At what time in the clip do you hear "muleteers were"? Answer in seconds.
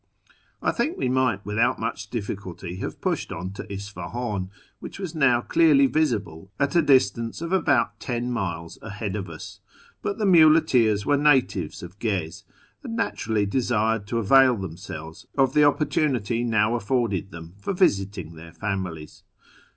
10.25-11.17